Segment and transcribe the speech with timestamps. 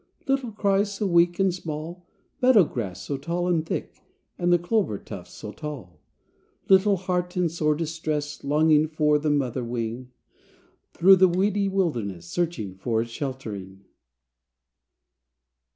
[0.27, 2.07] Little cry so weak and small,
[2.41, 4.01] Meadow grass so tall and thick,
[4.35, 6.01] And the clover tufts so tall!
[6.69, 10.09] Little heart in sore distress, Longing for the mother wing;
[10.95, 13.85] Through the weedy wilderness Searching for its sheltering!